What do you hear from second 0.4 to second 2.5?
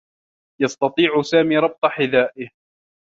يستطيع سامي ربط حذائه.